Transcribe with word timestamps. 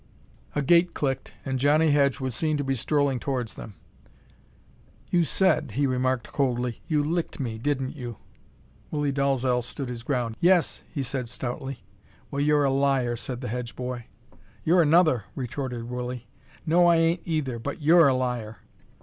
A 0.55 0.63
gate 0.63 0.95
clicked, 0.95 1.31
and 1.45 1.59
Johnnie 1.59 1.91
Hedge 1.91 2.19
was 2.19 2.33
seen 2.33 2.57
to 2.57 2.63
be 2.63 2.73
strolling 2.73 3.19
towards 3.19 3.53
them. 3.53 3.75
"You 5.11 5.23
said," 5.23 5.73
he 5.73 5.85
remarked, 5.85 6.31
coldly, 6.31 6.81
"you 6.87 7.03
licked 7.03 7.39
me, 7.39 7.59
didn't 7.59 7.95
you?" 7.95 8.17
Willie 8.89 9.11
Dalzel 9.13 9.61
stood 9.63 9.89
his 9.89 10.01
ground. 10.01 10.37
"Yes," 10.39 10.81
he 10.89 11.03
said, 11.03 11.29
stoutly. 11.29 11.83
"Well, 12.31 12.41
you're 12.41 12.63
a 12.63 12.71
liar," 12.71 13.15
said 13.15 13.41
the 13.41 13.47
Hedge 13.49 13.75
boy. 13.75 14.07
"You're 14.63 14.81
another," 14.81 15.25
retorted 15.35 15.83
Willie. 15.87 16.27
"No, 16.65 16.87
I 16.87 16.95
ain't, 16.95 17.21
either, 17.23 17.59
but 17.59 17.83
you're 17.83 18.07
a 18.07 18.15
liar." 18.15 18.57